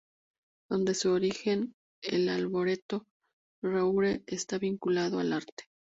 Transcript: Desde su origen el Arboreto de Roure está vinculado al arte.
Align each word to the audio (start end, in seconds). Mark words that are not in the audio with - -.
Desde 0.71 0.95
su 0.95 1.11
origen 1.11 1.75
el 2.01 2.27
Arboreto 2.29 3.05
de 3.61 3.69
Roure 3.69 4.23
está 4.25 4.57
vinculado 4.57 5.19
al 5.19 5.31
arte. 5.31 5.65